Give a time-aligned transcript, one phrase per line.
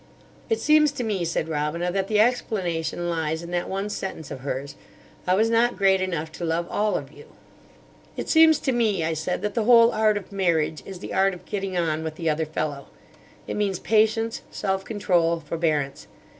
[0.49, 4.39] "It seems to me," said Robina, "that the explanation lies in that one sentence of
[4.39, 4.75] hers:
[5.27, 7.33] 'I was not great enough to love all of you.'"
[8.17, 11.35] "It seems to me," I said, "that the whole art of marriage is the art
[11.35, 12.87] of getting on with the other fellow.
[13.45, 16.07] It means patience, self control, forbearance.